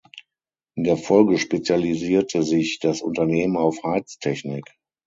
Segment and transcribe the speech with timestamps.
[0.75, 4.65] In der Folge spezialisierte sich das Unternehmen auf Heiztechnik.